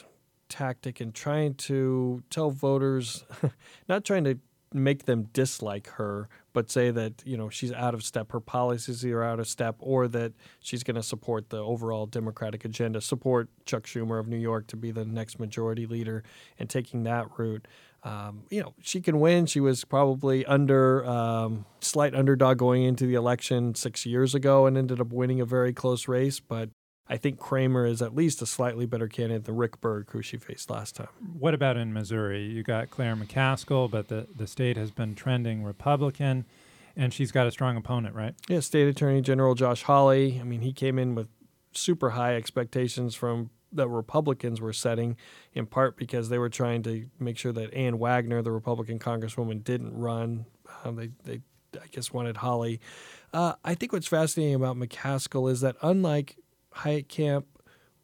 tactic 0.49 1.01
and 1.01 1.15
trying 1.15 1.55
to 1.55 2.23
tell 2.31 2.51
voters, 2.51 3.25
not 3.89 4.05
trying 4.05 4.25
to 4.25 4.39
make 4.73 5.05
them 5.05 5.29
dislike 5.33 5.89
her, 5.91 6.29
but 6.53 6.71
say 6.71 6.91
that 6.91 7.23
you 7.25 7.37
know 7.37 7.49
she's 7.49 7.73
out 7.73 7.95
of 7.95 8.03
step, 8.03 8.33
her 8.33 8.41
policies 8.41 9.05
are 9.05 9.23
out 9.23 9.41
of 9.41 9.49
step, 9.49 9.77
or 9.79 10.09
that 10.09 10.33
she's 10.61 10.83
going 10.83 10.97
to 10.97 11.03
support 11.03 11.51
the 11.51 11.59
overall 11.59 12.07
Democratic 12.07 12.65
agenda, 12.65 13.01
support 13.01 13.49
Chuck 13.65 13.85
Schumer 13.85 14.21
of 14.21 14.29
New 14.29 14.39
York 14.39 14.67
to 14.69 14.77
be 14.77 14.91
the 14.91 15.05
next 15.05 15.39
majority 15.39 15.87
leader, 15.87 16.23
and 16.59 16.69
taking 16.69 17.05
that 17.05 17.27
route 17.39 17.67
um, 18.05 18.45
you 18.49 18.63
know, 18.63 18.75
she 18.81 19.01
can 19.01 19.19
win. 19.19 19.47
She 19.47 19.61
was 19.61 19.85
probably 19.85 20.47
under 20.47 21.05
um, 21.05 21.65
slight 21.81 22.15
underdog 22.15 22.59
going 22.59 22.85
into 22.85 23.07
the 23.07 23.15
election 23.15 23.75
six 23.75 24.07
years 24.07 24.35
ago 24.35 24.67
and 24.67 24.79
ended 24.79 25.01
up 25.01 25.13
winning 25.13 25.41
a 25.41 25.45
very 25.45 25.73
close 25.73 26.07
race. 26.07 26.39
But 26.39 26.71
I 27.09 27.17
think 27.17 27.38
Cramer 27.38 27.87
is 27.87 28.03
at 28.03 28.15
least 28.15 28.43
a 28.43 28.47
slightly 28.47 28.85
better 28.85 29.09
candidate 29.09 29.45
than 29.45 29.57
Rick 29.57 29.81
Berg, 29.81 30.11
who 30.11 30.21
she 30.21 30.37
faced 30.37 30.69
last 30.71 30.97
time. 30.97 31.09
What 31.38 31.55
about 31.55 31.77
in 31.77 31.93
Missouri? 31.93 32.45
You 32.45 32.62
got 32.62 32.91
Claire 32.91 33.17
McCaskill, 33.17 33.91
but 33.91 34.09
the, 34.09 34.27
the 34.35 34.47
state 34.47 34.77
has 34.77 34.91
been 34.91 35.15
trending 35.15 35.62
Republican, 35.62 36.45
and 36.97 37.15
she's 37.15 37.33
got 37.33 37.47
a 37.47 37.50
strong 37.50 37.77
opponent, 37.77 38.15
right? 38.15 38.35
Yeah, 38.49 38.61
State 38.61 38.88
Attorney 38.88 39.23
General 39.23 39.55
Josh 39.55 39.85
Hawley. 39.85 40.38
I 40.38 40.45
mean, 40.45 40.61
he 40.61 40.73
came 40.73 40.99
in 40.99 41.15
with 41.15 41.29
super 41.73 42.11
high 42.11 42.37
expectations 42.37 43.15
from 43.15 43.50
that 43.73 43.88
Republicans 43.88 44.61
were 44.61 44.73
setting, 44.73 45.17
in 45.53 45.67
part 45.67 45.97
because 45.97 46.29
they 46.29 46.38
were 46.38 46.49
trying 46.49 46.83
to 46.83 47.07
make 47.19 47.38
sure 47.38 47.53
that 47.53 47.73
Ann 47.75 47.99
Wagner, 47.99 48.43
the 48.43 48.53
Republican 48.53 48.99
congresswoman, 48.99 49.62
didn't 49.62 49.97
run. 49.97 50.47
Um, 50.85 50.97
they, 50.97 51.11
they, 51.25 51.41
I 51.81 51.87
guess, 51.91 52.12
wanted 52.12 52.38
Hawley. 52.38 52.81
Uh, 53.33 53.55
I 53.65 53.75
think 53.75 53.93
what's 53.93 54.07
fascinating 54.07 54.55
about 54.55 54.77
McCaskill 54.77 55.50
is 55.50 55.61
that 55.61 55.77
unlike 55.83 56.37
Heitkamp 56.77 57.45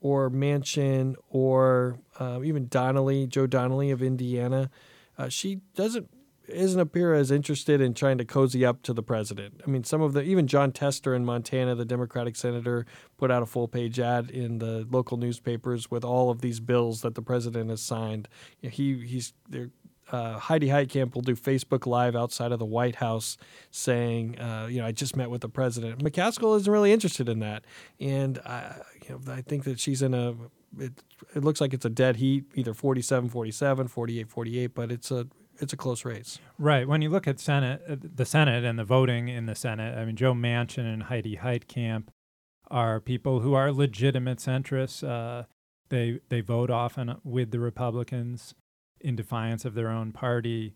or 0.00 0.30
Manchin 0.30 1.14
or 1.28 1.98
uh, 2.18 2.40
even 2.44 2.68
Donnelly, 2.68 3.26
Joe 3.26 3.46
Donnelly 3.46 3.90
of 3.90 4.02
Indiana, 4.02 4.70
uh, 5.16 5.28
she 5.28 5.60
doesn't 5.74 6.08
isn't 6.46 6.80
appear 6.80 7.14
as 7.14 7.30
interested 7.30 7.80
in 7.80 7.94
trying 7.94 8.18
to 8.18 8.24
cozy 8.24 8.66
up 8.66 8.82
to 8.82 8.92
the 8.92 9.02
president. 9.02 9.62
I 9.66 9.70
mean, 9.70 9.82
some 9.82 10.02
of 10.02 10.12
the 10.12 10.22
even 10.22 10.46
Jon 10.46 10.72
Tester 10.72 11.14
in 11.14 11.24
Montana, 11.24 11.74
the 11.74 11.86
Democratic 11.86 12.36
senator, 12.36 12.84
put 13.16 13.30
out 13.30 13.42
a 13.42 13.46
full 13.46 13.66
page 13.66 13.98
ad 13.98 14.30
in 14.30 14.58
the 14.58 14.86
local 14.90 15.16
newspapers 15.16 15.90
with 15.90 16.04
all 16.04 16.30
of 16.30 16.42
these 16.42 16.60
bills 16.60 17.00
that 17.00 17.14
the 17.14 17.22
president 17.22 17.70
has 17.70 17.80
signed. 17.80 18.28
He 18.60 19.06
he's 19.06 19.32
uh, 20.14 20.38
Heidi 20.38 20.68
Heitkamp 20.68 21.14
will 21.14 21.22
do 21.22 21.34
Facebook 21.34 21.86
Live 21.86 22.14
outside 22.14 22.52
of 22.52 22.60
the 22.60 22.64
White 22.64 22.96
House 22.96 23.36
saying, 23.72 24.38
uh, 24.38 24.68
you 24.70 24.80
know, 24.80 24.86
I 24.86 24.92
just 24.92 25.16
met 25.16 25.28
with 25.28 25.40
the 25.40 25.48
president. 25.48 26.04
McCaskill 26.04 26.56
isn't 26.56 26.72
really 26.72 26.92
interested 26.92 27.28
in 27.28 27.40
that, 27.40 27.64
and 27.98 28.38
I, 28.38 28.80
you 29.02 29.10
know, 29.10 29.32
I 29.32 29.42
think 29.42 29.64
that 29.64 29.80
she's 29.80 30.02
in 30.02 30.14
a. 30.14 30.34
It, 30.78 30.92
it 31.34 31.44
looks 31.44 31.60
like 31.60 31.72
it's 31.72 31.84
a 31.84 31.90
dead 31.90 32.16
heat, 32.16 32.44
either 32.54 32.74
47 32.74 33.28
47, 33.28 33.88
48 33.88 34.28
48, 34.28 34.74
but 34.74 34.92
it's 34.92 35.10
a 35.10 35.26
it's 35.60 35.72
a 35.72 35.76
close 35.76 36.04
race. 36.04 36.38
Right. 36.58 36.86
When 36.86 37.02
you 37.02 37.10
look 37.10 37.26
at 37.26 37.40
Senate, 37.40 37.82
uh, 37.88 37.96
the 38.00 38.24
Senate 38.24 38.64
and 38.64 38.78
the 38.78 38.84
voting 38.84 39.28
in 39.28 39.46
the 39.46 39.54
Senate, 39.54 39.96
I 39.96 40.04
mean, 40.04 40.16
Joe 40.16 40.32
Manchin 40.32 40.92
and 40.92 41.04
Heidi 41.04 41.36
Heitkamp 41.36 42.08
are 42.70 43.00
people 43.00 43.40
who 43.40 43.54
are 43.54 43.72
legitimate 43.72 44.38
centrists. 44.38 45.06
Uh, 45.06 45.44
they 45.88 46.20
they 46.28 46.40
vote 46.40 46.70
often 46.70 47.16
with 47.24 47.50
the 47.50 47.60
Republicans 47.60 48.54
in 49.04 49.14
defiance 49.14 49.64
of 49.64 49.74
their 49.74 49.88
own 49.88 50.10
party. 50.10 50.74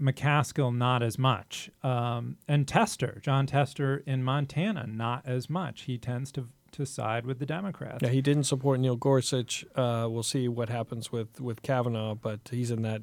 McCaskill, 0.00 0.74
not 0.74 1.02
as 1.02 1.18
much. 1.18 1.70
Um, 1.82 2.36
and 2.48 2.66
Tester, 2.66 3.20
Jon 3.22 3.46
Tester 3.46 4.02
in 4.06 4.24
Montana, 4.24 4.86
not 4.86 5.22
as 5.26 5.48
much. 5.50 5.82
He 5.82 5.98
tends 5.98 6.32
to 6.32 6.48
to 6.72 6.84
side 6.84 7.24
with 7.24 7.38
the 7.38 7.46
Democrats. 7.46 7.98
Yeah, 8.02 8.08
he 8.08 8.20
didn't 8.20 8.44
support 8.44 8.80
Neil 8.80 8.96
Gorsuch. 8.96 9.64
Uh, 9.76 10.08
we'll 10.10 10.24
see 10.24 10.48
what 10.48 10.68
happens 10.68 11.12
with 11.12 11.40
with 11.40 11.62
Kavanaugh, 11.62 12.14
but 12.16 12.40
he's 12.50 12.70
in 12.70 12.82
that 12.82 13.02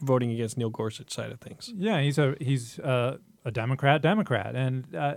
voting 0.00 0.30
against 0.30 0.56
Neil 0.56 0.70
Gorsuch 0.70 1.12
side 1.12 1.30
of 1.30 1.40
things. 1.40 1.70
Yeah, 1.76 2.00
he's 2.00 2.18
a 2.18 2.34
he's 2.40 2.78
uh, 2.78 3.18
a 3.44 3.50
Democrat, 3.50 4.02
Democrat, 4.02 4.54
and 4.54 4.94
uh, 4.94 5.14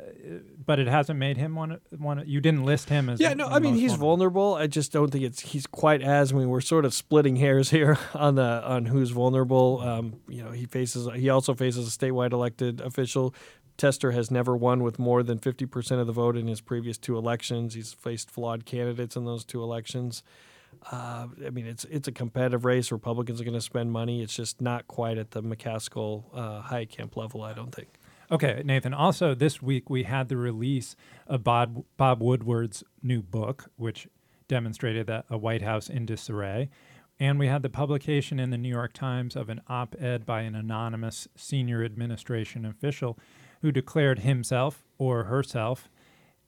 but 0.66 0.80
it 0.80 0.88
hasn't 0.88 1.20
made 1.20 1.38
him 1.38 1.56
one. 1.56 1.80
One 1.96 2.24
you 2.26 2.42
didn't 2.42 2.66
list 2.66 2.90
him 2.90 3.08
as. 3.10 3.20
Yeah, 3.20 3.36
no, 3.36 3.48
I 3.48 3.60
mean 3.60 3.76
he's 3.76 3.94
vulnerable. 3.94 4.52
vulnerable. 4.52 4.56
I 4.56 4.68
just 4.68 4.92
don't 4.92 5.12
think 5.12 5.24
it's 5.24 5.42
he's 5.42 5.68
quite 5.68 6.02
as. 6.02 6.32
I 6.32 6.36
mean, 6.36 6.50
we're 6.50 6.62
sort 6.62 6.86
of 6.86 6.94
splitting 6.94 7.36
hairs 7.36 7.70
here 7.70 8.00
on 8.16 8.36
the 8.36 8.64
on 8.66 8.86
who's 8.86 9.12
vulnerable. 9.12 9.82
Um, 9.82 10.16
you 10.28 10.44
know, 10.44 10.52
he 10.52 10.66
faces 10.66 11.08
he 11.16 11.30
also 11.30 11.54
faces 11.54 11.88
a 11.88 11.98
statewide 11.98 12.34
elected 12.34 12.82
official. 12.82 13.36
Tester 13.78 14.12
has 14.12 14.32
never 14.32 14.56
won 14.56 14.84
with 14.84 14.98
more 14.98 15.22
than 15.22 15.38
50% 15.38 16.00
of 16.00 16.08
the 16.08 16.14
vote 16.14 16.38
in 16.38 16.48
his 16.48 16.62
previous 16.62 16.98
two 16.98 17.18
elections. 17.18 17.74
He's 17.74 17.92
faced 17.92 18.32
flawed 18.32 18.66
candidates 18.66 19.18
in 19.18 19.26
those 19.26 19.44
two 19.44 19.62
elections. 19.62 20.24
Uh, 20.92 21.28
I 21.46 21.50
mean, 21.50 21.66
it's 21.68 21.84
it's 21.86 22.08
a 22.08 22.12
competitive 22.12 22.66
race. 22.66 22.92
Republicans 22.92 23.40
are 23.40 23.44
going 23.44 23.54
to 23.54 23.62
spend 23.62 23.92
money. 23.92 24.22
It's 24.22 24.36
just 24.36 24.62
not 24.62 24.88
quite 24.88 25.18
at 25.18 25.32
the 25.32 25.44
McCaskill 25.44 26.24
uh, 26.34 26.86
camp 26.86 27.18
level, 27.18 27.44
I 27.44 27.54
don't 27.54 27.74
think. 27.74 27.90
Okay, 28.32 28.62
Nathan. 28.66 28.94
Also, 28.94 29.36
this 29.36 29.62
week 29.62 29.90
we 29.90 30.04
had 30.04 30.30
the 30.30 30.38
release 30.38 30.96
of 31.28 31.44
Bob, 31.44 31.84
Bob 31.96 32.22
Woodward's 32.22 32.84
new 33.04 33.22
book, 33.22 33.70
which 33.76 34.08
demonstrated 34.48 35.08
that 35.08 35.26
a 35.30 35.38
White 35.38 35.62
House 35.62 35.90
in 35.90 36.06
disarray. 36.06 36.70
And 37.20 37.40
we 37.40 37.48
had 37.48 37.62
the 37.62 37.70
publication 37.70 38.40
in 38.40 38.50
the 38.50 38.58
New 38.58 38.70
York 38.70 38.94
Times 38.94 39.36
of 39.36 39.50
an 39.50 39.62
op 39.68 39.96
ed 40.00 40.26
by 40.26 40.42
an 40.42 40.56
anonymous 40.56 41.28
senior 41.36 41.84
administration 41.84 42.66
official 42.66 43.18
who 43.62 43.72
declared 43.72 44.20
himself 44.20 44.84
or 44.98 45.26
herself 45.26 45.88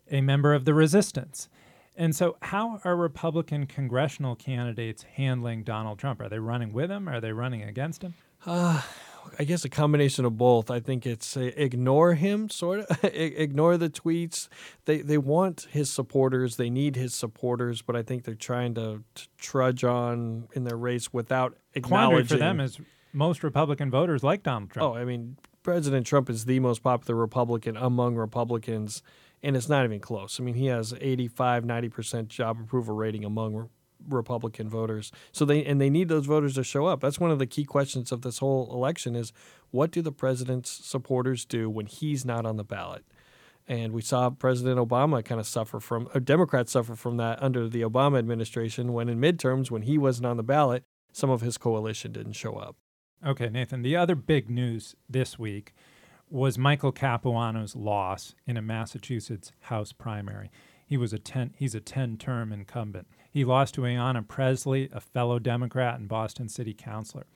a 0.10 0.22
member 0.22 0.54
of 0.54 0.66
the 0.66 0.74
resistance. 0.74 1.48
And 1.96 2.16
so, 2.16 2.38
how 2.44 2.80
are 2.84 2.96
Republican 2.96 3.66
congressional 3.66 4.36
candidates 4.36 5.04
handling 5.04 5.64
Donald 5.64 6.00
Trump? 6.00 6.22
Are 6.22 6.30
they 6.30 6.40
running 6.40 6.72
with 6.74 6.92
him? 6.92 7.08
Are 7.08 7.20
they 7.20 7.32
running 7.32 7.64
against 7.64 8.04
him? 8.04 8.14
Uh, 8.46 8.82
I 9.40 9.44
guess 9.44 9.66
a 9.66 9.70
combination 9.70 10.26
of 10.26 10.38
both. 10.38 10.70
I 10.72 10.80
think 10.80 11.06
it's 11.06 11.38
uh, 11.38 11.52
ignore 11.56 12.14
him, 12.14 12.50
sort 12.50 12.82
of 12.82 13.04
ignore 13.04 13.78
the 13.78 13.90
tweets. 13.90 14.48
They 14.86 15.02
they 15.02 15.18
want 15.18 15.68
his 15.72 15.90
supporters. 15.90 16.56
They 16.58 16.70
need 16.70 16.96
his 16.96 17.14
supporters, 17.14 17.82
but 17.82 17.96
I 17.96 18.04
think 18.04 18.24
they're 18.24 18.36
trying 18.36 18.74
to, 18.76 19.04
to 19.16 19.28
trudge 19.38 19.84
on 19.84 20.48
in 20.54 20.64
their 20.64 20.78
race 20.78 21.14
without 21.14 21.58
acknowledging. 21.74 22.10
Quandary 22.10 22.24
for 22.26 22.38
them 22.38 22.60
is 22.60 22.80
most 23.14 23.44
Republican 23.44 23.90
voters 23.90 24.24
like 24.24 24.44
Donald 24.44 24.72
Trump. 24.72 24.96
Oh, 24.96 24.98
I 24.98 25.06
mean, 25.06 25.38
President 25.64 26.06
Trump 26.06 26.30
is 26.30 26.46
the 26.46 26.60
most 26.60 26.84
popular 26.84 27.20
Republican 27.20 27.78
among 27.78 28.16
Republicans 28.16 29.04
and 29.44 29.56
it's 29.56 29.70
not 29.70 29.86
even 29.86 30.00
close. 30.00 30.40
I 30.40 30.44
mean, 30.44 30.56
he 30.56 30.68
has 30.68 30.94
85, 31.00 31.64
90% 31.64 32.28
job 32.28 32.60
approval 32.60 32.96
rating 32.96 33.24
among 33.24 33.70
Republican 34.08 34.70
voters. 34.70 35.12
So 35.32 35.46
they 35.46 35.64
and 35.66 35.80
they 35.80 35.90
need 35.90 36.10
those 36.10 36.26
voters 36.26 36.56
to 36.56 36.64
show 36.64 36.86
up. 36.86 37.02
That's 37.02 37.20
one 37.20 37.32
of 37.32 37.40
the 37.40 37.48
key 37.48 37.64
questions 37.64 38.12
of 38.12 38.22
this 38.22 38.40
whole 38.40 38.72
election 38.74 39.16
is 39.16 39.34
what 39.72 39.92
do 39.92 40.02
the 40.02 40.12
president's 40.12 40.70
supporters 40.70 41.46
do 41.46 41.70
when 41.70 41.86
he's 41.86 42.26
not 42.26 42.46
on 42.46 42.58
the 42.58 42.64
ballot? 42.64 43.04
And 43.68 43.92
we 43.92 44.02
saw 44.02 44.30
President 44.30 44.80
Obama 44.80 45.24
kind 45.26 45.42
of 45.42 45.48
suffer 45.48 45.82
from, 45.82 46.08
or 46.14 46.22
Democrats 46.22 46.72
suffer 46.72 46.96
from 46.96 47.18
that 47.18 47.44
under 47.44 47.68
the 47.68 47.82
Obama 47.82 48.18
administration 48.18 48.94
when 48.94 49.10
in 49.10 49.20
midterms, 49.20 49.70
when 49.70 49.82
he 49.82 49.98
wasn't 49.98 50.26
on 50.26 50.38
the 50.38 50.44
ballot, 50.44 50.84
some 51.12 51.30
of 51.30 51.42
his 51.42 51.58
coalition 51.58 52.14
didn't 52.14 52.34
show 52.34 52.56
up. 52.56 52.78
Okay, 53.26 53.50
Nathan. 53.50 53.82
The 53.82 53.96
other 53.96 54.16
big 54.16 54.50
news 54.50 54.96
this 55.10 55.38
week 55.38 55.74
was 56.30 56.58
Michael 56.58 56.92
Capuano's 56.92 57.76
loss 57.76 58.36
in 58.46 58.58
a 58.58 58.62
Massachusetts 58.62 59.52
House 59.62 59.92
primary. 59.92 60.50
He 60.86 60.96
was 60.96 61.12
a 61.12 61.20
ten, 61.20 61.54
he's 61.58 61.76
a 61.76 61.82
10-term 61.82 62.54
incumbent. 62.54 63.08
He 63.38 63.46
lost 63.46 63.76
to 63.76 63.82
Ayanna 63.82 64.28
Presley, 64.28 64.90
a 64.92 65.00
fellow 65.00 65.38
Democrat 65.38 66.00
and 66.00 66.10
Boston 66.10 66.50
City 66.50 66.74
Councilor. 66.74 67.28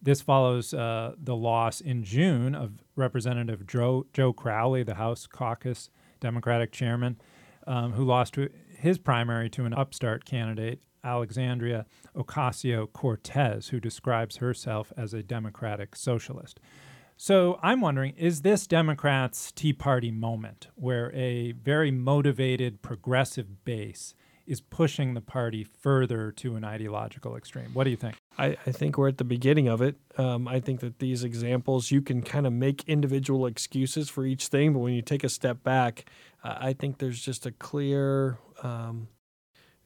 This 0.00 0.22
follows 0.22 0.72
uh, 0.72 1.12
the 1.18 1.36
loss 1.36 1.82
in 1.82 2.04
June 2.04 2.54
of 2.54 2.82
Representative 2.94 3.66
Joe, 3.66 4.06
Joe 4.14 4.32
Crowley, 4.32 4.82
the 4.82 4.94
House 4.94 5.26
caucus 5.26 5.90
Democratic 6.20 6.72
chairman, 6.72 7.20
um, 7.66 7.92
who 7.92 8.02
lost 8.02 8.32
to 8.32 8.48
his 8.78 8.96
primary 8.96 9.50
to 9.50 9.66
an 9.66 9.74
upstart 9.74 10.24
candidate, 10.24 10.80
Alexandria 11.04 11.84
Ocasio 12.16 12.90
Cortez, 12.90 13.68
who 13.68 13.78
describes 13.78 14.38
herself 14.38 14.90
as 14.96 15.12
a 15.12 15.22
Democratic 15.22 15.96
socialist. 15.96 16.60
So 17.18 17.58
I'm 17.62 17.82
wondering 17.82 18.14
is 18.16 18.40
this 18.40 18.66
Democrats' 18.66 19.52
Tea 19.52 19.74
Party 19.74 20.10
moment 20.10 20.68
where 20.76 21.12
a 21.12 21.52
very 21.52 21.90
motivated 21.90 22.80
progressive 22.80 23.66
base 23.66 24.14
is 24.46 24.60
pushing 24.60 25.14
the 25.14 25.20
party 25.20 25.64
further 25.64 26.30
to 26.32 26.56
an 26.56 26.64
ideological 26.64 27.36
extreme? 27.36 27.70
What 27.72 27.84
do 27.84 27.90
you 27.90 27.96
think? 27.96 28.16
I, 28.38 28.56
I 28.66 28.72
think 28.72 28.96
we're 28.96 29.08
at 29.08 29.18
the 29.18 29.24
beginning 29.24 29.68
of 29.68 29.82
it. 29.82 29.96
Um, 30.16 30.46
I 30.46 30.60
think 30.60 30.80
that 30.80 30.98
these 30.98 31.24
examples, 31.24 31.90
you 31.90 32.00
can 32.00 32.22
kind 32.22 32.46
of 32.46 32.52
make 32.52 32.84
individual 32.88 33.46
excuses 33.46 34.08
for 34.08 34.24
each 34.24 34.48
thing, 34.48 34.72
but 34.72 34.80
when 34.80 34.92
you 34.92 35.02
take 35.02 35.24
a 35.24 35.28
step 35.28 35.62
back, 35.62 36.04
uh, 36.44 36.56
I 36.58 36.72
think 36.72 36.98
there's 36.98 37.20
just 37.20 37.46
a 37.46 37.50
clear 37.50 38.38
um, 38.62 39.08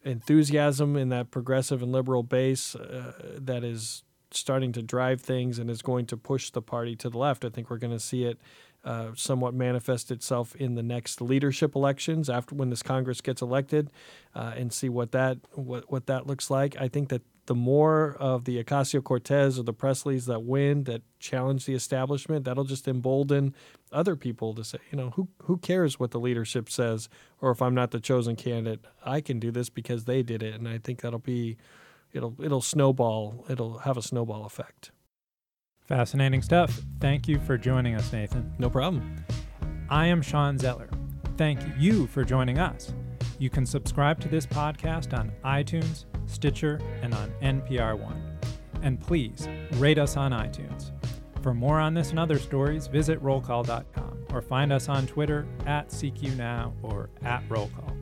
enthusiasm 0.04 0.96
in 0.96 1.08
that 1.10 1.30
progressive 1.30 1.82
and 1.82 1.92
liberal 1.92 2.22
base 2.22 2.74
uh, 2.74 3.12
that 3.38 3.64
is 3.64 4.02
starting 4.32 4.72
to 4.72 4.82
drive 4.82 5.20
things 5.20 5.58
and 5.58 5.68
is 5.70 5.82
going 5.82 6.06
to 6.06 6.16
push 6.16 6.50
the 6.50 6.62
party 6.62 6.94
to 6.96 7.10
the 7.10 7.18
left. 7.18 7.44
I 7.44 7.48
think 7.48 7.70
we're 7.70 7.78
going 7.78 7.92
to 7.92 8.00
see 8.00 8.24
it 8.24 8.38
uh, 8.84 9.10
somewhat 9.14 9.54
manifest 9.54 10.10
itself 10.10 10.54
in 10.56 10.74
the 10.74 10.82
next 10.82 11.20
leadership 11.20 11.74
elections 11.74 12.30
after 12.30 12.54
when 12.54 12.70
this 12.70 12.82
Congress 12.82 13.20
gets 13.20 13.42
elected, 13.42 13.90
uh, 14.34 14.52
and 14.56 14.72
see 14.72 14.88
what 14.88 15.12
that 15.12 15.38
what 15.52 15.90
what 15.90 16.06
that 16.06 16.26
looks 16.26 16.50
like. 16.50 16.76
I 16.80 16.88
think 16.88 17.08
that 17.10 17.22
the 17.46 17.54
more 17.54 18.16
of 18.20 18.44
the 18.44 18.62
Ocasio 18.62 19.02
Cortez 19.02 19.58
or 19.58 19.64
the 19.64 19.74
Presleys 19.74 20.26
that 20.26 20.44
win, 20.44 20.84
that 20.84 21.02
challenge 21.18 21.66
the 21.66 21.74
establishment, 21.74 22.44
that'll 22.44 22.64
just 22.64 22.86
embolden 22.86 23.54
other 23.90 24.14
people 24.14 24.54
to 24.54 24.62
say, 24.62 24.78
you 24.90 24.96
know, 24.96 25.10
who 25.10 25.28
who 25.42 25.58
cares 25.58 25.98
what 25.98 26.12
the 26.12 26.20
leadership 26.20 26.70
says, 26.70 27.08
or 27.40 27.50
if 27.50 27.60
I'm 27.60 27.74
not 27.74 27.90
the 27.90 28.00
chosen 28.00 28.36
candidate, 28.36 28.84
I 29.04 29.20
can 29.20 29.40
do 29.40 29.50
this 29.50 29.68
because 29.68 30.04
they 30.04 30.22
did 30.22 30.42
it, 30.42 30.54
and 30.54 30.68
I 30.68 30.78
think 30.78 31.00
that'll 31.00 31.18
be 31.18 31.56
it'll 32.12 32.36
it'll 32.42 32.62
snowball. 32.62 33.44
It'll 33.48 33.78
have 33.78 33.96
a 33.96 34.02
snowball 34.02 34.44
effect. 34.44 34.92
Fascinating 35.90 36.40
stuff. 36.40 36.82
Thank 37.00 37.26
you 37.26 37.40
for 37.40 37.58
joining 37.58 37.96
us, 37.96 38.12
Nathan. 38.12 38.54
No 38.60 38.70
problem. 38.70 39.24
I 39.88 40.06
am 40.06 40.22
Shawn 40.22 40.56
Zeller. 40.56 40.88
Thank 41.36 41.58
you 41.76 42.06
for 42.06 42.22
joining 42.22 42.60
us. 42.60 42.94
You 43.40 43.50
can 43.50 43.66
subscribe 43.66 44.20
to 44.20 44.28
this 44.28 44.46
podcast 44.46 45.18
on 45.18 45.32
iTunes, 45.44 46.04
Stitcher, 46.26 46.80
and 47.02 47.12
on 47.12 47.32
NPR 47.42 47.98
One. 47.98 48.38
And 48.82 49.00
please 49.00 49.48
rate 49.78 49.98
us 49.98 50.16
on 50.16 50.30
iTunes. 50.30 50.92
For 51.42 51.54
more 51.54 51.80
on 51.80 51.92
this 51.92 52.10
and 52.10 52.20
other 52.20 52.38
stories, 52.38 52.86
visit 52.86 53.20
rollcall.com 53.20 54.26
or 54.32 54.42
find 54.42 54.72
us 54.72 54.88
on 54.88 55.08
Twitter 55.08 55.44
at 55.66 55.88
CQNow 55.88 56.72
or 56.84 57.10
at 57.24 57.42
rollcall. 57.48 57.96